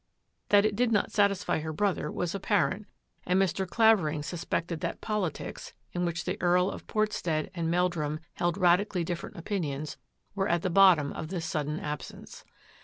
That 0.49 0.65
it 0.65 0.75
did 0.75 0.91
not 0.91 1.11
satisfy 1.11 1.59
her 1.59 1.71
brother 1.71 2.11
was 2.11 2.33
ap 2.33 2.41
parent, 2.41 2.87
and 3.23 3.39
Mr. 3.39 3.69
Clavering 3.69 4.23
suspected 4.23 4.79
that 4.79 4.99
politics, 4.99 5.73
in 5.93 6.05
which 6.05 6.25
the 6.25 6.41
Earl 6.41 6.71
of 6.71 6.87
Portstead 6.87 7.51
and 7.53 7.69
Meldrum 7.69 8.19
held 8.33 8.57
radically 8.57 9.03
different 9.03 9.35
opinions, 9.37 9.97
were 10.33 10.47
at 10.49 10.63
the 10.63 10.71
bottom 10.71 11.13
of 11.13 11.27
this 11.27 11.45
sudden 11.45 11.79
absence. 11.79 12.43